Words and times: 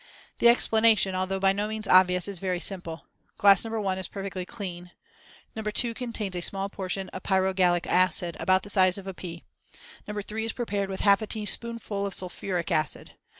The 0.39 0.49
explanation, 0.49 1.13
although 1.13 1.39
by 1.39 1.53
no 1.53 1.67
means 1.67 1.87
obvious, 1.87 2.27
is 2.27 2.39
very 2.39 2.59
simple. 2.59 3.05
Glass 3.37 3.63
No. 3.63 3.79
1 3.79 3.99
is 3.99 4.07
perfectly 4.07 4.47
clean. 4.47 4.89
No. 5.55 5.61
2 5.61 5.93
contains 5.93 6.35
a 6.35 6.41
small 6.41 6.69
portion 6.69 7.07
of 7.09 7.21
pyrogallic 7.21 7.85
acid, 7.85 8.35
about 8.39 8.63
the 8.63 8.71
size 8.71 8.97
of 8.97 9.05
a 9.05 9.13
pea. 9.13 9.43
No. 10.07 10.19
3 10.19 10.43
is 10.43 10.53
prepared 10.53 10.89
with 10.89 11.01
half 11.01 11.21
a 11.21 11.27
teaspoonful 11.27 12.07
of 12.07 12.15
sulphuric 12.15 12.71
acid. 12.71 13.11